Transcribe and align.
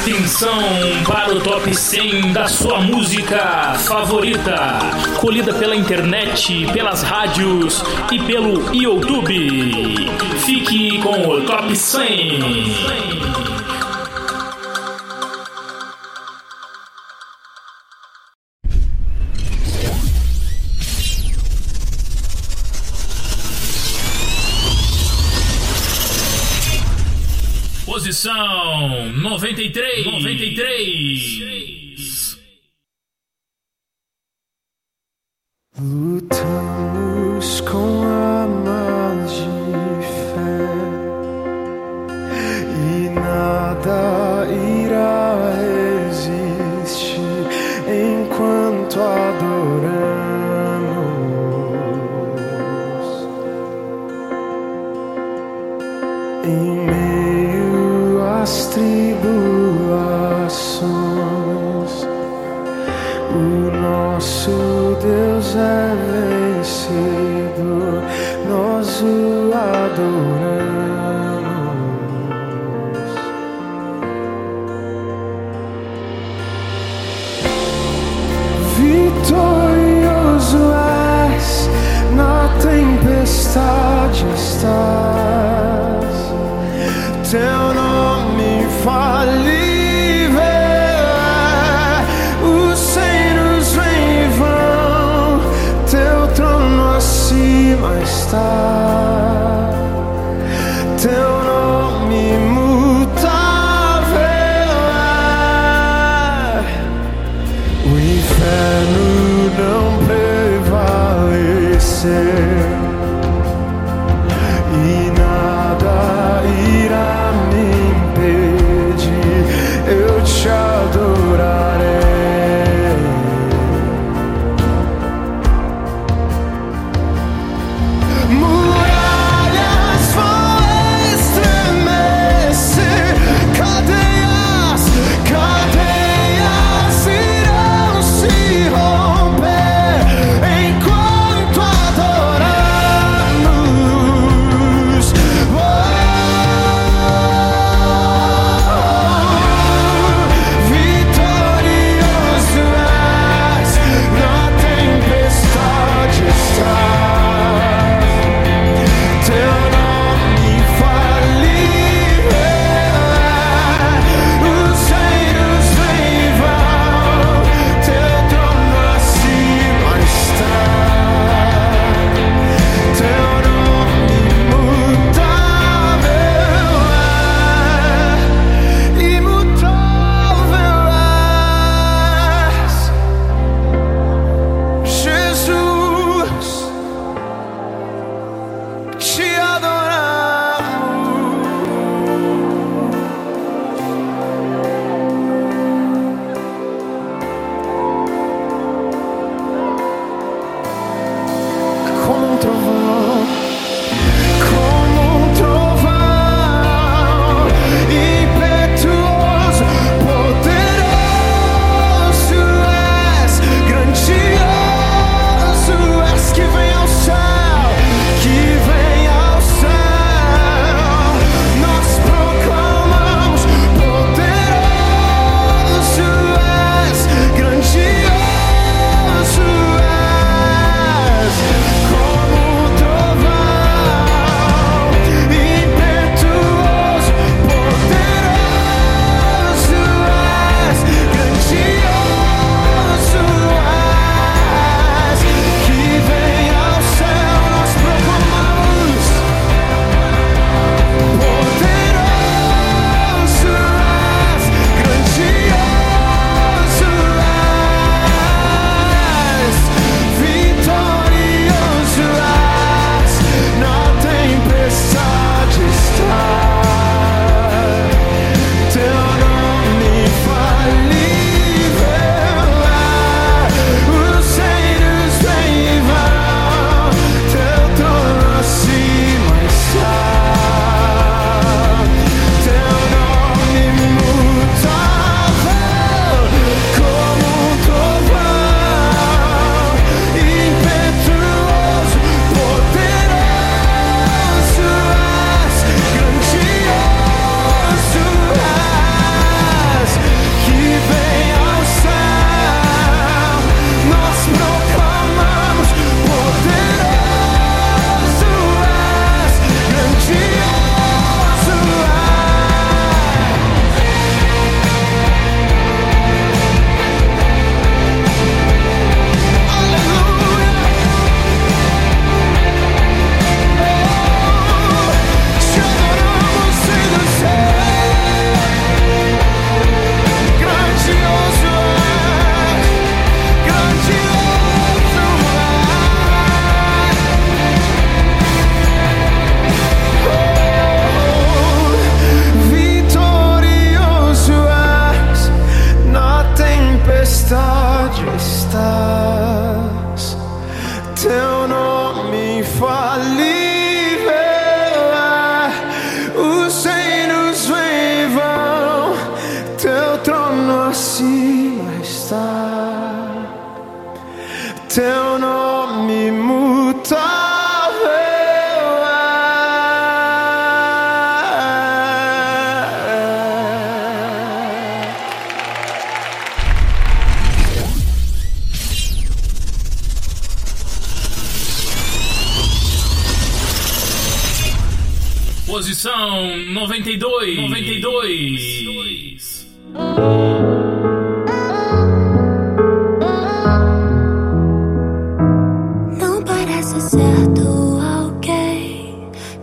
Atenção 0.00 0.62
para 1.04 1.34
o 1.34 1.40
top 1.40 1.74
100 1.74 2.32
da 2.32 2.46
sua 2.46 2.80
música 2.80 3.74
favorita, 3.80 4.78
colhida 5.18 5.52
pela 5.52 5.74
internet, 5.74 6.66
pelas 6.72 7.02
rádios 7.02 7.82
e 8.12 8.20
pelo 8.20 8.72
YouTube. 8.72 9.96
Fique 10.46 11.02
com 11.02 11.28
o 11.28 11.42
top 11.42 11.74
100. 11.74 13.67
Posição 28.18 29.12
93. 29.12 30.06
93. 30.06 32.38
Lutamos 35.78 36.77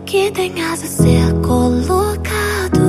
que 0.06 0.30
tem 0.30 0.62
asas 0.62 1.00
a 1.00 1.02
ser 1.02 1.32
colocado 1.42 2.80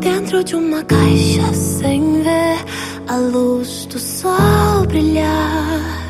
dentro 0.00 0.42
de 0.42 0.56
uma 0.56 0.82
caixa 0.82 1.54
sem 1.54 2.22
ver 2.22 2.64
a 3.06 3.16
luz 3.16 3.86
do 3.86 3.98
sol 4.00 4.84
brilhar. 4.88 6.08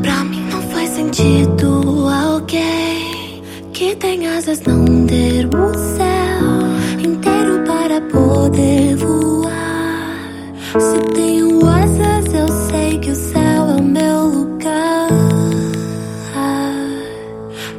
Pra 0.00 0.24
mim 0.24 0.46
não 0.52 0.62
faz 0.70 0.88
sentido 0.90 2.08
alguém 2.08 3.42
que 3.72 3.96
tem 3.96 4.28
asas 4.28 4.60
não 4.60 4.84
ter 5.06 5.46
um 5.46 5.74
céu 5.96 7.04
inteiro 7.04 7.64
para 7.66 8.00
poder 8.02 8.94
voar. 8.96 9.52
Se 10.78 11.12
tenho 11.12 11.66
asas, 11.66 12.32
eu 12.32 12.48
sei 12.70 12.98
que 13.00 13.10
o 13.10 13.16
céu 13.16 13.42
é 13.42 13.80
o 13.80 13.82
meu 13.82 14.26
lugar. 14.26 15.08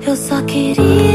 Eu 0.06 0.16
só 0.18 0.42
queria. 0.42 1.13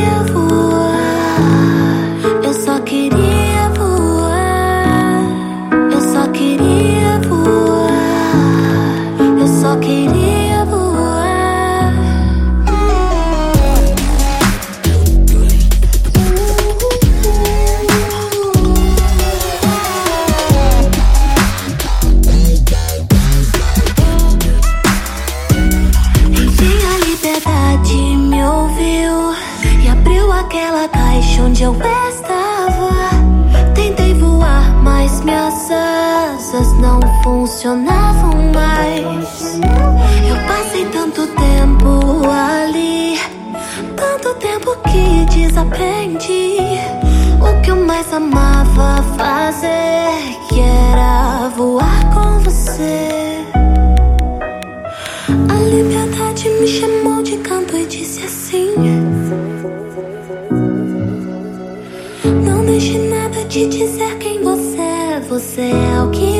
Aprendi 45.61 46.57
o 47.41 47.61
que 47.63 47.71
eu 47.73 47.85
mais 47.85 48.13
amava 48.13 49.03
fazer, 49.17 50.39
que 50.49 50.61
era 50.61 51.49
voar 51.49 52.15
com 52.15 52.39
você. 52.39 53.45
A 55.27 55.61
liberdade 55.69 56.49
me 56.49 56.69
chamou 56.69 57.25
de 57.25 57.39
canto 57.39 57.77
e 57.77 57.87
disse 57.87 58.25
assim: 58.25 58.73
Não 62.45 62.65
deixe 62.65 62.97
nada 62.99 63.45
te 63.47 63.67
dizer 63.67 64.17
quem 64.19 64.41
você 64.41 64.79
é, 64.79 65.21
você 65.29 65.73
é 65.73 66.03
o 66.03 66.11
que 66.11 66.38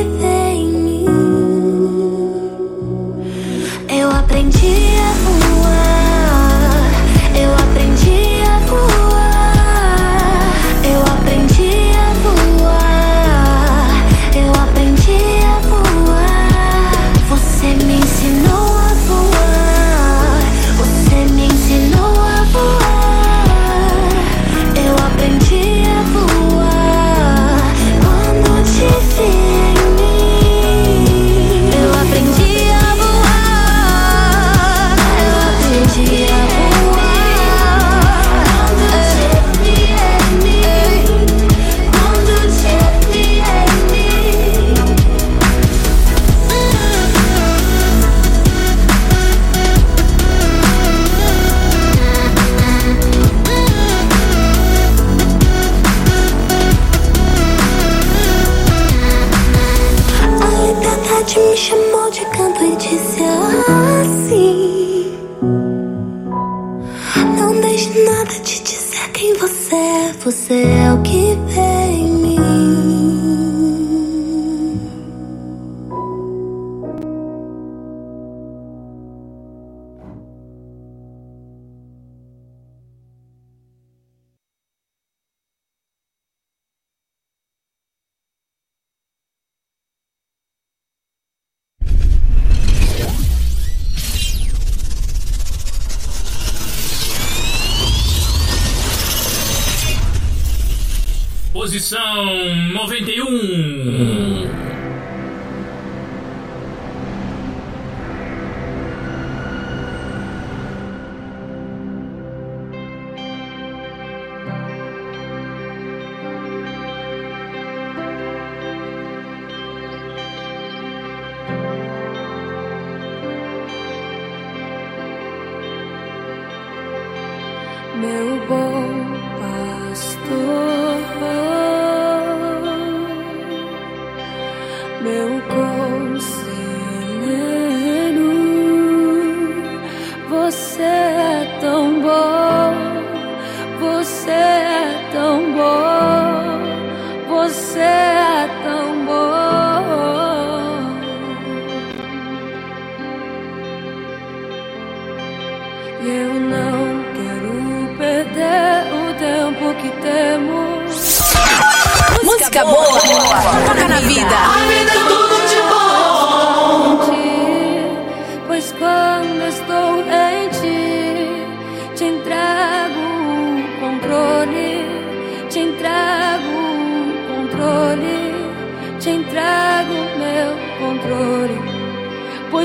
Posição 101.59 102.25
91. 102.71 104.58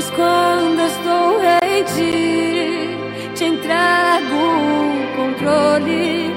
Pois 0.05 0.17
quando 0.17 0.81
estou 0.81 1.39
ti, 1.95 2.97
te 3.33 3.45
entrego 3.45 4.35
o 4.35 5.07
controle, 5.15 6.35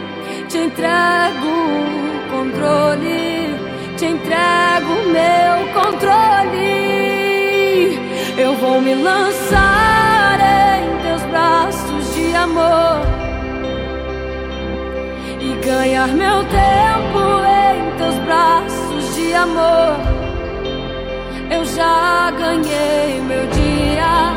te 0.49 0.59
entrego 0.59 1.49
o 1.49 2.31
controle, 2.31 3.55
te 3.97 4.07
entrego 4.07 4.91
o 4.91 5.09
meu 5.11 5.69
controle. 5.75 6.79
Eu 8.39 8.55
vou 8.55 8.81
me 8.81 8.95
lançar 8.95 10.39
em 10.41 11.03
teus 11.03 11.23
braços 11.25 12.15
de 12.15 12.35
amor 12.37 13.03
e 15.41 15.55
ganhar 15.67 16.09
meu 16.09 16.43
tempo 16.45 17.19
em 17.45 17.97
teus 17.99 18.19
braços 18.21 19.15
de 19.15 19.35
amor. 19.35 20.08
Já 21.79 22.33
ganhei 22.33 23.21
meu 23.21 23.47
dia, 23.47 24.35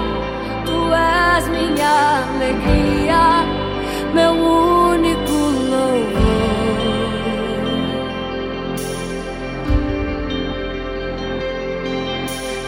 tu 0.64 0.94
és 0.94 1.48
minha 1.48 2.28
alegria, 2.36 3.24
meu 4.14 4.34
único 4.34 5.32
louvor. 5.72 6.22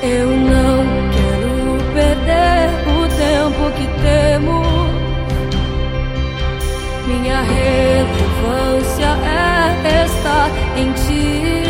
Eu 0.01 0.27
não 0.51 0.79
quero 1.13 1.77
perder 1.93 2.65
o 2.97 2.99
tempo 3.23 3.63
que 3.77 3.85
temos. 4.01 4.67
Minha 7.05 7.39
relevância 7.43 9.11
é 9.23 10.05
estar 10.05 10.49
em 10.75 10.91
ti. 10.93 11.63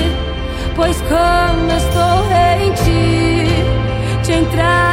Pois 0.76 0.98
quando 1.02 1.72
estou 1.78 2.03
atrás. 4.54 4.93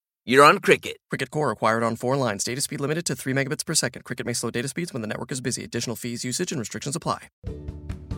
you're 0.25 0.43
on 0.43 0.59
Cricket. 0.59 0.97
Cricket 1.09 1.31
Core 1.31 1.51
acquired 1.51 1.83
on 1.83 1.95
four 1.95 2.15
lines. 2.15 2.43
Data 2.43 2.61
speed 2.61 2.79
limited 2.79 3.05
to 3.07 3.15
3 3.15 3.33
megabits 3.33 3.65
per 3.65 3.73
second. 3.73 4.03
Cricket 4.03 4.25
may 4.25 4.33
slow 4.33 4.51
data 4.51 4.67
speeds 4.67 4.93
when 4.93 5.01
the 5.01 5.07
network 5.07 5.31
is 5.31 5.41
busy. 5.41 5.63
Additional 5.63 5.95
fees, 5.95 6.23
usage, 6.23 6.51
and 6.51 6.59
restrictions 6.59 6.95
apply. 6.95 7.29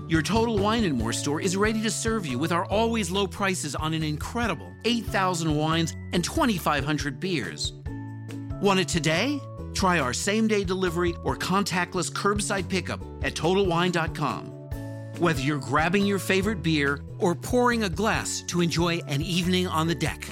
Your 0.09 0.21
Total 0.21 0.57
Wine 0.57 0.83
and 0.83 0.97
More 0.97 1.13
store 1.13 1.39
is 1.39 1.55
ready 1.55 1.81
to 1.81 1.89
serve 1.89 2.25
you 2.25 2.37
with 2.37 2.51
our 2.51 2.65
always 2.65 3.09
low 3.09 3.25
prices 3.25 3.73
on 3.73 3.93
an 3.93 4.03
incredible 4.03 4.71
8,000 4.83 5.55
wines 5.55 5.95
and 6.11 6.23
2,500 6.23 7.19
beers. 7.19 7.73
Want 8.61 8.81
it 8.81 8.89
today? 8.89 9.39
Try 9.73 9.99
our 9.99 10.13
same 10.13 10.47
day 10.47 10.63
delivery 10.65 11.13
or 11.23 11.37
contactless 11.37 12.11
curbside 12.11 12.67
pickup 12.67 13.01
at 13.23 13.33
TotalWine.com. 13.33 14.47
Whether 15.19 15.41
you're 15.41 15.59
grabbing 15.59 16.05
your 16.05 16.19
favorite 16.19 16.61
beer 16.61 16.99
or 17.17 17.33
pouring 17.33 17.83
a 17.83 17.89
glass 17.89 18.41
to 18.47 18.61
enjoy 18.61 18.97
an 19.07 19.21
evening 19.21 19.67
on 19.67 19.87
the 19.87 19.95
deck, 19.95 20.27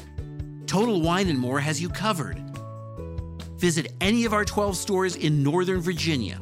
Total 0.72 1.02
Wine 1.02 1.28
and 1.28 1.38
More 1.38 1.60
has 1.60 1.82
you 1.82 1.90
covered. 1.90 2.42
Visit 3.58 3.92
any 4.00 4.24
of 4.24 4.32
our 4.32 4.46
12 4.46 4.78
stores 4.78 5.18
in 5.18 5.44
Northern 5.44 5.82
Virginia. 5.82 6.40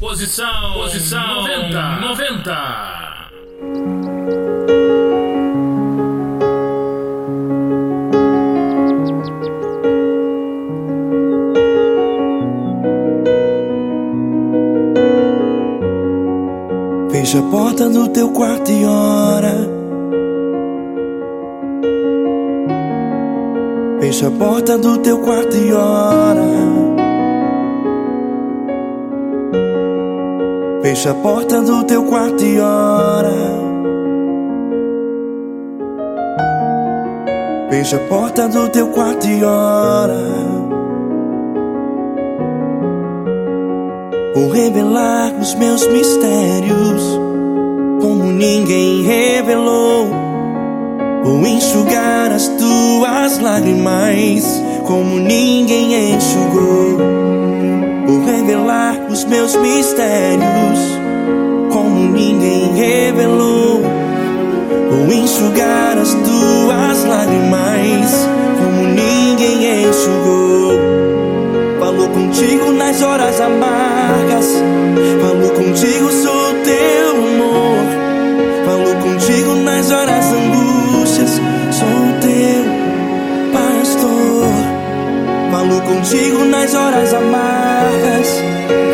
Was 0.00 0.22
it 0.22 0.28
sound? 0.28 0.67
Posição 0.78 1.42
90, 1.42 2.00
90. 2.00 2.52
Fecha 17.10 17.40
a 17.40 17.42
porta 17.42 17.90
do 17.90 18.08
teu 18.10 18.30
quarto 18.30 18.70
e 18.70 18.84
ora. 18.84 19.54
Fecha 24.00 24.28
a 24.28 24.30
porta 24.30 24.78
do 24.78 24.98
teu 24.98 25.18
quarto 25.18 25.56
e 25.56 25.72
ora. 25.72 26.87
Fecha 31.08 31.18
a 31.18 31.22
porta 31.22 31.62
do 31.62 31.84
teu 31.84 32.04
quarto 32.04 32.44
e 32.44 32.60
ora. 32.60 33.32
Fecha 37.70 37.96
a 37.96 38.00
porta 38.00 38.46
do 38.46 38.68
teu 38.68 38.88
quarto 38.88 39.26
e 39.26 39.42
ora. 39.42 40.20
Vou 44.34 44.50
revelar 44.50 45.32
os 45.40 45.54
meus 45.54 45.86
mistérios, 45.88 47.18
como 48.02 48.24
ninguém 48.24 49.02
revelou. 49.02 50.08
Vou 51.24 51.46
enxugar 51.46 52.32
as 52.32 52.48
tuas 52.48 53.38
lágrimas, 53.38 54.62
como 54.86 55.18
ninguém 55.18 56.12
enxugou. 56.14 57.27
Revelar 58.48 58.96
os 59.10 59.26
meus 59.26 59.54
mistérios, 59.56 60.80
como 61.70 62.10
ninguém 62.10 62.72
revelou. 62.72 63.82
Vou 64.90 65.12
enxugar 65.12 65.98
as 65.98 66.14
tuas 66.14 67.04
lágrimas, 67.04 68.26
como 68.58 68.86
ninguém 68.86 69.86
enxugou. 69.86 70.72
Falou 71.78 72.08
contigo 72.08 72.72
nas 72.72 73.02
horas 73.02 73.38
amargas. 73.38 74.46
Falou 75.20 75.50
contigo, 75.50 76.10
sou 76.10 76.54
teu 76.64 77.16
amor. 77.16 77.84
Falou 78.64 78.94
contigo 78.94 79.56
nas 79.56 79.90
horas 79.90 80.24
angústias. 80.32 81.32
Sou 81.70 81.86
teu 82.22 82.64
pastor. 83.52 84.67
Falou 85.58 85.80
contigo 85.80 86.44
nas 86.44 86.72
horas 86.72 87.12
amargas. 87.12 88.28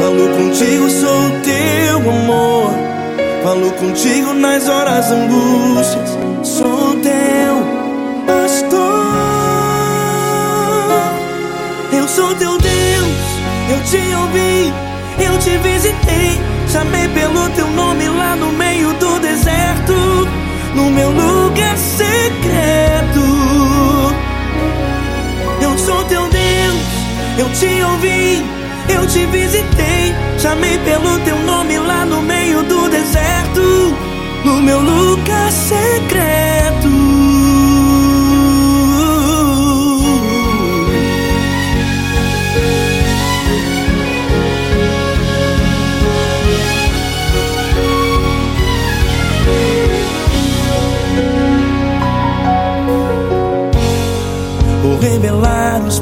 Falou 0.00 0.28
contigo, 0.30 0.88
sou 0.88 1.30
teu 1.42 2.10
amor. 2.10 2.72
Falou 3.42 3.70
contigo 3.72 4.32
nas 4.32 4.66
horas 4.66 5.12
angústias. 5.12 6.18
Sou 6.42 6.96
teu 7.02 7.54
pastor. 8.26 9.04
Eu 11.92 12.08
sou 12.08 12.34
teu 12.36 12.56
Deus, 12.56 13.18
eu 13.68 13.82
te 13.84 14.14
ouvi, 14.14 14.72
eu 15.22 15.38
te 15.40 15.58
visitei. 15.58 16.40
Chamei 16.72 17.06
pelo 17.08 17.46
teu 17.50 17.66
nome 17.72 18.08
lá 18.08 18.36
no 18.36 18.50
meio 18.52 18.90
do 18.94 19.18
deserto, 19.18 19.92
no 20.74 20.88
meu 20.88 21.10
lugar 21.10 21.76
secreto. 21.76 23.20
Eu 25.60 25.78
sou 25.78 26.04
teu 26.04 26.23
eu 27.38 27.48
te 27.50 27.82
ouvi, 27.82 28.44
eu 28.88 29.06
te 29.06 29.26
visitei. 29.26 30.14
Chamei 30.38 30.78
pelo 30.78 31.18
teu 31.20 31.36
nome 31.38 31.78
lá 31.78 32.04
no 32.04 32.22
meio 32.22 32.62
do 32.64 32.88
deserto, 32.88 33.96
no 34.44 34.62
meu 34.62 34.80
lugar 34.80 35.50
secreto. 35.50 36.93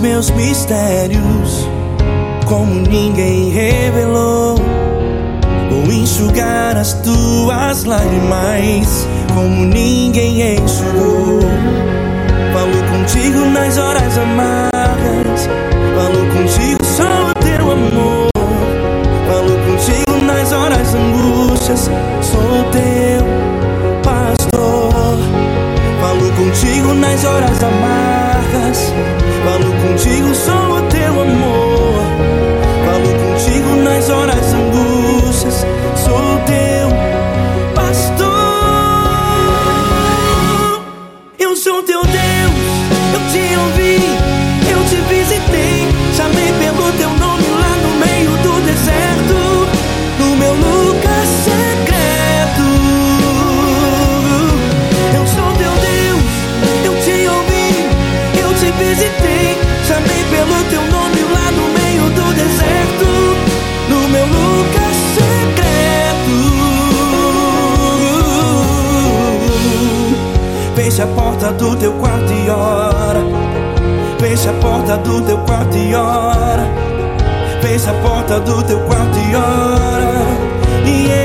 Meus 0.03 0.31
mistérios, 0.31 1.69
como 2.47 2.75
ninguém 2.75 3.51
revelou. 3.51 4.57
Vou 5.71 5.93
enxugar 5.93 6.77
as 6.77 6.93
tuas 6.95 7.85
lágrimas, 7.85 9.07
como 9.33 9.65
ninguém 9.65 10.57
enxugou. 10.57 11.41
Falo 12.53 12.83
contigo 12.91 13.47
nas 13.47 13.79
horas 13.79 14.19
amargas, 14.19 15.49
falo 15.95 16.27
contigo 16.35 16.85
só 16.85 17.31
o 17.31 17.35
teu 17.35 17.71
amor. 17.71 18.29
Falo 19.29 19.57
contigo 19.67 20.25
nas 20.27 20.53
horas 20.53 20.95
angústias, 20.95 21.91
sou 22.21 22.65
teu 22.73 23.22
contigo 26.53 26.95
nas 26.95 27.25
horas 27.25 27.63
amargas. 27.63 28.93
Falo 29.45 29.73
contigo, 29.81 30.35
sou 30.35 30.77
o 30.77 30.83
teu 30.83 31.21
amor. 31.23 32.03
Falo 32.85 33.09
contigo 33.25 33.77
nas 33.83 34.11
horas 34.11 34.52
Fecha 70.93 71.05
a 71.05 71.07
porta 71.07 71.51
do 71.53 71.75
teu 71.77 71.95
quarto 71.95 72.31
e 72.31 72.51
ora. 72.51 73.25
Fecha 74.21 74.51
a 74.51 74.53
porta 74.61 74.99
do 74.99 75.23
teu 75.23 75.39
quarto 75.39 75.75
e 75.75 75.95
ora. 75.95 76.69
Fecha 77.63 77.93
a 77.93 77.95
porta 77.95 78.39
do 78.41 78.63
teu 78.63 78.79
quarto 78.81 79.19
e 79.19 79.35
ora. 79.35 80.13
Yeah, 80.87 81.22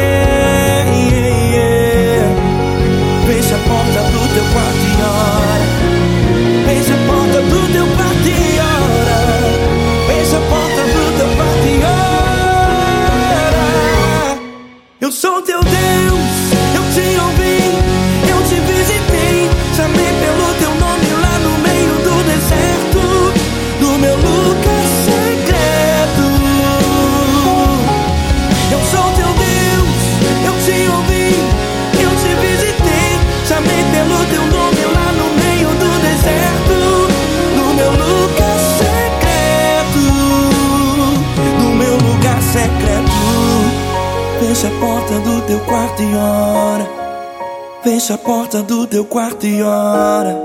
quarto 49.17 49.47
e 49.47 49.63
ora. 49.63 50.35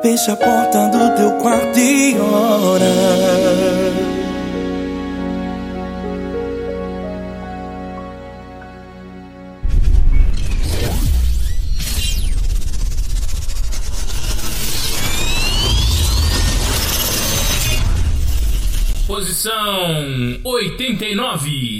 Fecha 0.00 0.32
a 0.32 0.36
porta 0.36 0.88
do 0.88 1.16
teu 1.16 1.32
quarto 1.32 1.78
e 1.78 2.16
ora. 2.18 2.84
Posição 19.06 20.40
89. 20.42 21.50
Ouça 21.52 21.73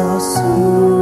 so 0.00 0.18
soon. 0.18 0.99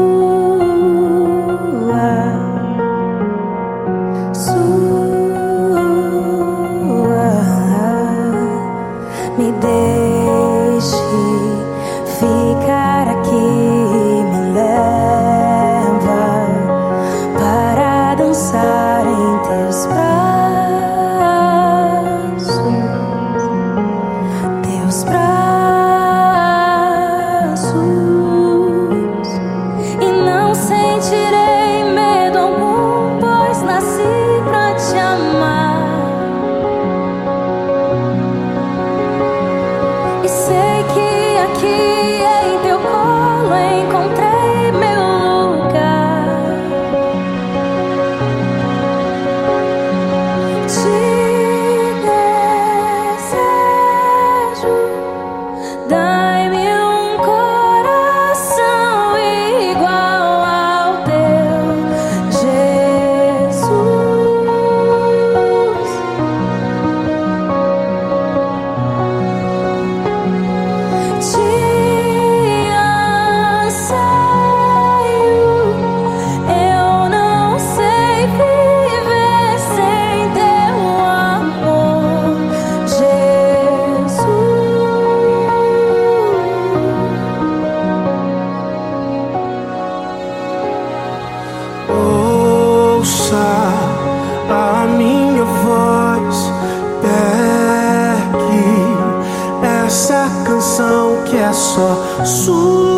Que 101.28 101.36
é 101.36 101.52
só 101.52 102.24
sua, 102.24 102.97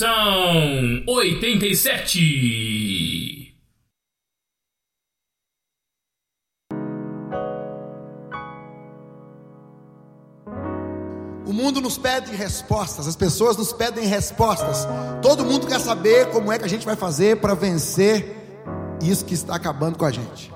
Posição 0.00 1.04
87. 1.06 3.54
O 11.46 11.52
mundo 11.52 11.82
nos 11.82 11.98
pede 11.98 12.34
respostas, 12.34 13.06
as 13.06 13.14
pessoas 13.14 13.58
nos 13.58 13.74
pedem 13.74 14.06
respostas. 14.06 14.88
Todo 15.20 15.44
mundo 15.44 15.66
quer 15.66 15.80
saber 15.80 16.30
como 16.30 16.50
é 16.50 16.58
que 16.58 16.64
a 16.64 16.68
gente 16.68 16.86
vai 16.86 16.96
fazer 16.96 17.36
para 17.36 17.52
vencer 17.52 18.38
isso 19.02 19.26
que 19.26 19.34
está 19.34 19.54
acabando 19.54 19.98
com 19.98 20.06
a 20.06 20.10
gente. 20.10 20.50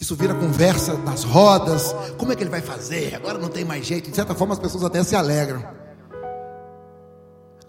Isso 0.00 0.16
vira 0.16 0.34
conversa 0.34 0.94
nas 0.94 1.22
rodas. 1.22 1.94
Como 2.18 2.32
é 2.32 2.36
que 2.36 2.42
ele 2.42 2.50
vai 2.50 2.60
fazer? 2.60 3.14
Agora 3.14 3.38
não 3.38 3.48
tem 3.48 3.64
mais 3.64 3.86
jeito. 3.86 4.10
De 4.10 4.16
certa 4.16 4.34
forma, 4.34 4.52
as 4.52 4.58
pessoas 4.58 4.82
até 4.82 5.04
se 5.04 5.14
alegram. 5.14 5.80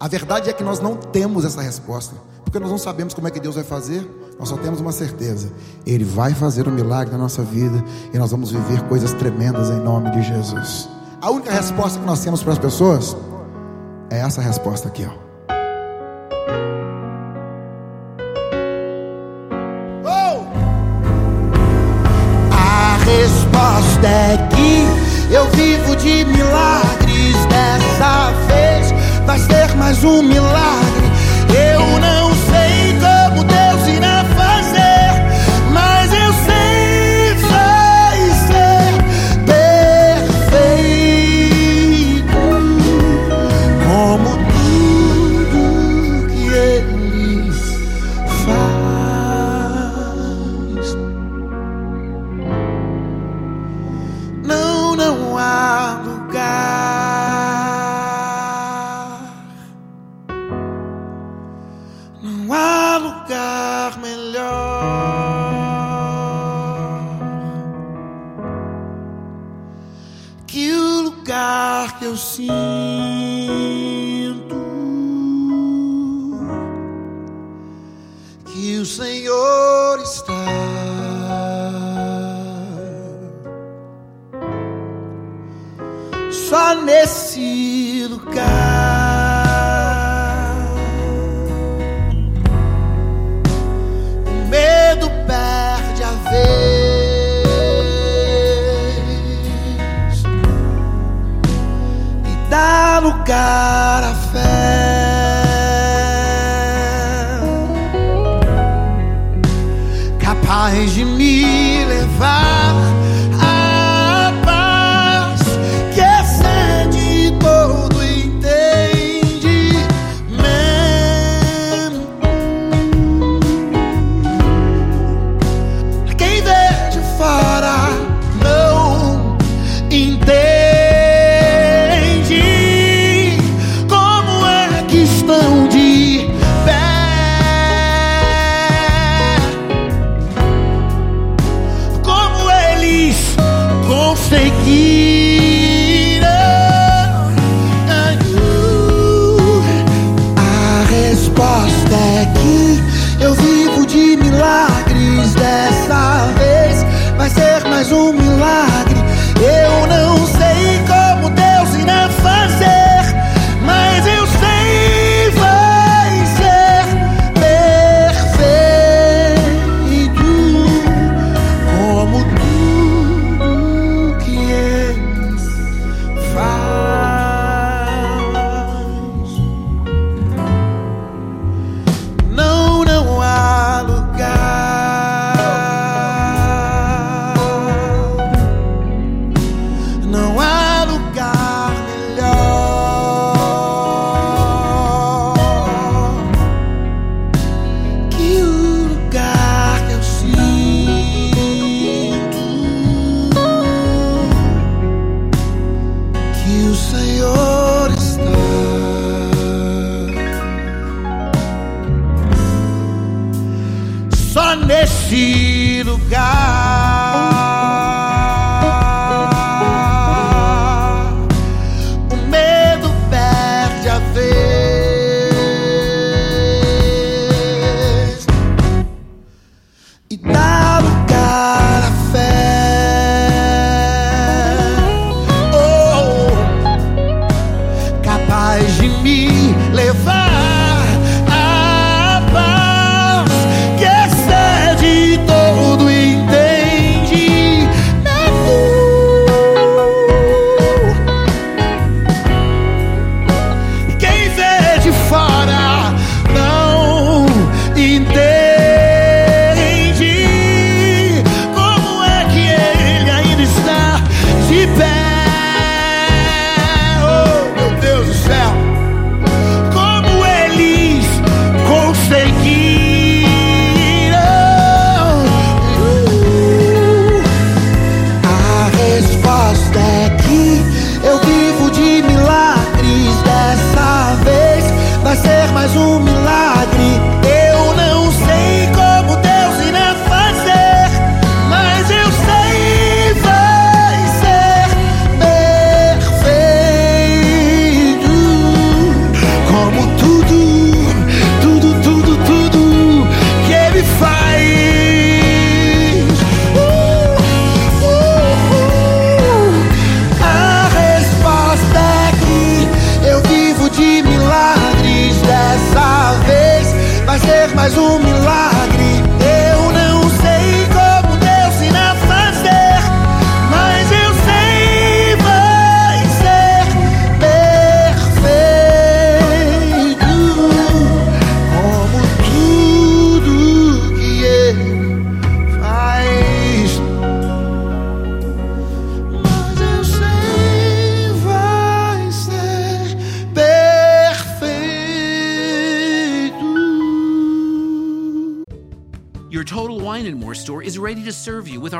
A 0.04 0.08
verdade 0.08 0.50
é 0.50 0.52
que 0.52 0.62
nós 0.62 0.80
não 0.80 0.96
temos 0.96 1.46
essa 1.46 1.62
resposta, 1.62 2.14
porque 2.44 2.58
nós 2.58 2.70
não 2.70 2.76
sabemos 2.76 3.14
como 3.14 3.26
é 3.26 3.30
que 3.30 3.40
Deus 3.40 3.54
vai 3.54 3.64
fazer. 3.64 4.06
Nós 4.38 4.50
só 4.50 4.56
temos 4.58 4.78
uma 4.78 4.92
certeza: 4.92 5.50
Ele 5.86 6.04
vai 6.04 6.34
fazer 6.34 6.68
um 6.68 6.70
milagre 6.70 7.10
na 7.10 7.16
nossa 7.16 7.42
vida 7.42 7.82
e 8.12 8.18
nós 8.18 8.30
vamos 8.30 8.50
viver 8.50 8.82
coisas 8.82 9.14
tremendas 9.14 9.70
em 9.70 9.80
nome 9.80 10.10
de 10.10 10.20
Jesus. 10.20 10.90
A 11.22 11.30
única 11.30 11.50
resposta 11.50 11.98
que 11.98 12.04
nós 12.04 12.20
temos 12.20 12.42
para 12.42 12.52
as 12.52 12.58
pessoas 12.58 13.16
é 14.10 14.18
essa 14.18 14.42
resposta 14.42 14.88
aqui, 14.88 15.08
ó. 15.08 15.14
Oh! 20.04 20.44
A 22.52 22.98
resposta 23.06 24.06
é 24.06 24.48
que 24.48 25.32
eu 25.32 25.48
vivo 25.52 25.96
de 25.96 26.26
milagres 26.26 27.46
dessa 27.46 28.32
vez. 28.48 29.03
Vai 29.26 29.38
ser 29.38 29.74
mais 29.76 30.04
um 30.04 30.22
milagre. 30.22 31.06
Eu 31.48 32.00
não 32.00 32.33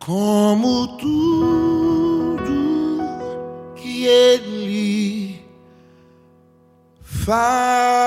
Como 0.00 0.96
tudo 0.96 2.40
que 3.76 4.06
ele 4.06 5.44
faz. 7.02 7.99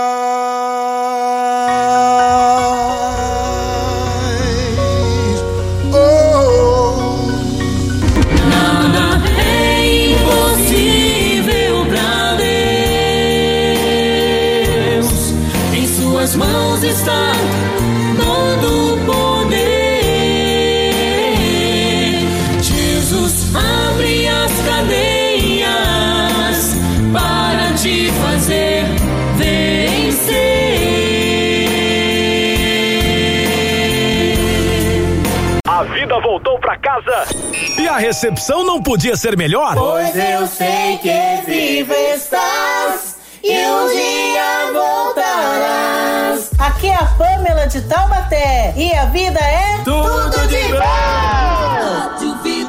A 37.93 37.97
recepção 37.97 38.63
não 38.63 38.81
podia 38.81 39.15
ser 39.15 39.37
melhor. 39.37 39.75
Pois 39.75 40.15
eu 40.15 40.47
sei 40.47 40.97
que 40.97 41.43
vivo 41.45 41.93
estás 41.93 43.17
e 43.43 43.55
um 43.67 43.87
dia 43.87 44.71
voltarás. 44.73 46.49
Aqui 46.57 46.87
é 46.87 46.95
a 46.95 47.05
Pamela 47.05 47.67
de 47.67 47.81
Taubaté 47.81 48.73
e 48.75 48.91
a 48.95 49.05
vida 49.05 49.39
é 49.39 49.77
Tudo 49.83 50.47
de 50.47 50.69
bom. 50.69 50.79
Rádio 50.79 52.35
Vida. 52.41 52.63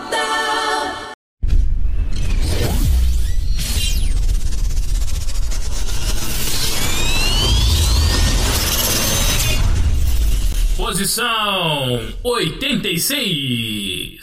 Posição 10.76 12.12
86. 12.22 14.13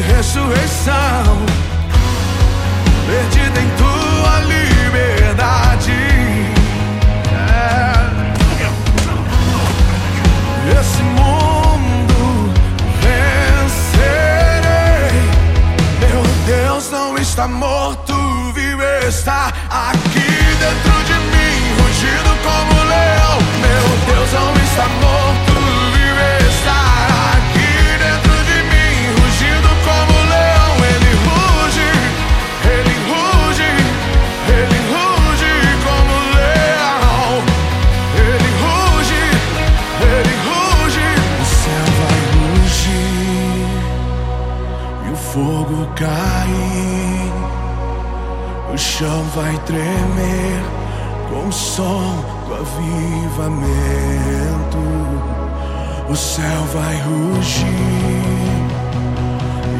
Ressurreição. 0.00 1.46
Perdida 3.06 3.60
em 3.60 3.70
tua 3.76 4.40
liberdade. 4.40 5.92
É. 7.40 7.98
Esse 10.80 11.02
mundo 11.02 12.52
vencerei. 13.02 14.08
Meu 16.00 16.22
Deus 16.46 16.90
não 16.90 17.16
está 17.16 17.48
morto, 17.48 18.14
vive 18.54 18.88
está 19.08 19.52
aqui 19.70 20.30
dentro 20.60 21.04
de 21.04 21.14
mim, 21.14 21.56
rugido 21.80 22.32
como 22.44 22.74
leão. 22.84 23.38
Meu 23.60 23.86
Deus 24.06 24.30
não 24.32 24.52
está 24.62 24.86
morto, 25.00 25.27
vai 49.38 49.56
tremer 49.58 50.60
com 51.30 51.46
o 51.46 51.52
som 51.52 52.24
do 52.48 52.54
avivamento. 52.54 53.68
O 56.08 56.16
céu 56.16 56.64
vai 56.74 56.96
rugir 56.96 57.66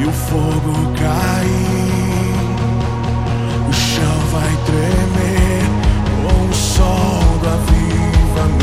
e 0.00 0.04
o 0.04 0.12
fogo 0.12 0.92
cair. 0.96 2.44
O 3.68 3.72
chão 3.72 4.18
vai 4.30 4.56
tremer 4.68 5.64
com 6.22 6.38
o 6.48 6.54
som 6.54 7.18
do 7.42 7.48
avivamento. 7.58 8.58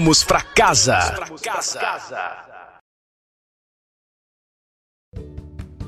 Pra 0.00 0.40
casa. 0.54 1.28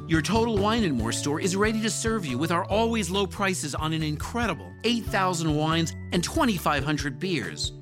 Your 0.06 0.20
Total 0.20 0.54
Wine 0.58 0.84
and 0.84 0.92
More 0.92 1.12
store 1.12 1.40
is 1.40 1.56
ready 1.56 1.80
to 1.80 1.88
serve 1.88 2.26
you 2.26 2.36
with 2.36 2.52
our 2.52 2.66
always 2.66 3.08
low 3.08 3.26
prices 3.26 3.74
on 3.74 3.94
an 3.94 4.02
incredible 4.02 4.70
8,000 4.84 5.56
wines 5.56 5.94
and 6.12 6.22
2,500 6.22 7.18
beers. 7.18 7.72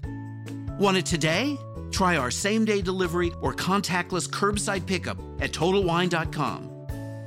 Want 0.78 0.96
it 0.96 1.06
today? 1.06 1.58
Try 1.90 2.16
our 2.16 2.30
same 2.30 2.64
day 2.64 2.80
delivery 2.80 3.32
or 3.42 3.52
contactless 3.52 4.28
curbside 4.30 4.86
pickup 4.86 5.18
at 5.40 5.50
TotalWine.com. 5.50 6.62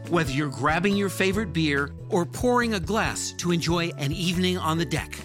Whether 0.07 0.31
you're 0.31 0.47
grabbing 0.47 0.95
your 0.95 1.09
favorite 1.09 1.51
beer 1.51 1.91
or 2.07 2.25
pouring 2.25 2.75
a 2.75 2.79
glass 2.79 3.33
to 3.39 3.51
enjoy 3.51 3.89
an 3.97 4.13
evening 4.13 4.57
on 4.57 4.77
the 4.77 4.85
deck, 4.85 5.19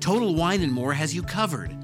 Total 0.00 0.34
Wine 0.34 0.62
and 0.62 0.72
More 0.72 0.92
has 0.92 1.14
you 1.14 1.22
covered. 1.22 1.83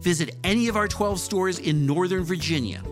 Visit 0.00 0.34
any 0.44 0.68
of 0.68 0.76
our 0.76 0.88
12 0.88 1.20
stores 1.20 1.58
in 1.58 1.84
Northern 1.84 2.24
Virginia. 2.24 2.82